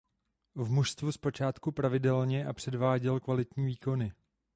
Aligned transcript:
V 0.55 0.71
mužstvu 0.71 1.11
zpočátku 1.11 1.71
pravidelně 1.71 2.45
a 2.45 2.53
předváděl 2.53 3.19
kvalitní 3.19 3.65
výkony. 3.65 4.13